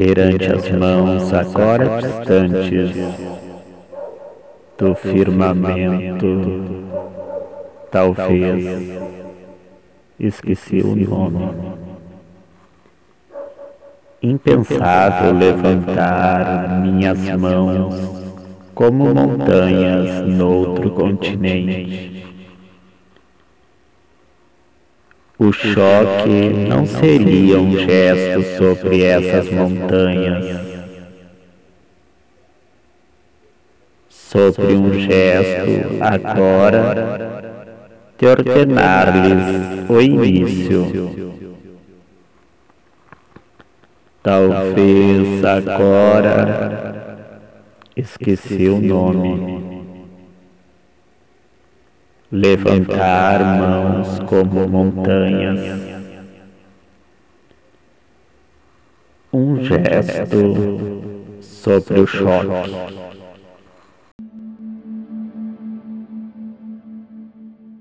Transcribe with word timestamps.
perante 0.00 0.46
as 0.50 0.70
mãos 0.70 1.32
agora 1.34 2.00
distantes 2.00 2.96
do 4.78 4.94
firmamento, 4.94 6.86
talvez 7.90 8.98
esqueci 10.18 10.80
o 10.80 10.96
nome. 10.96 11.50
Impensável 14.22 15.34
levantar 15.34 16.80
minhas 16.80 17.18
mãos 17.36 17.94
como 18.74 19.14
montanhas 19.14 20.22
noutro 20.26 20.90
continente. 20.92 22.29
O 25.42 25.52
choque 25.52 26.50
não 26.68 26.84
seria 26.84 27.58
um 27.58 27.74
gesto 27.78 28.42
sobre 28.58 29.02
essas 29.02 29.50
montanhas, 29.50 30.60
sobre 34.10 34.74
um 34.74 34.92
gesto 35.00 35.96
agora 35.98 37.56
de 38.18 38.26
ordenar-lhes 38.26 39.88
o 39.88 39.98
início. 40.02 41.10
Talvez 44.22 45.42
agora 45.42 47.30
esqueci 47.96 48.68
o 48.68 48.78
nome 48.78 49.70
levantar 52.30 53.42
mãos 53.42 53.99
como 54.30 54.68
montanhas, 54.68 55.58
um 59.32 59.56
gesto 59.56 61.02
sobre 61.40 62.00
o 62.00 62.06
choque. 62.06 62.70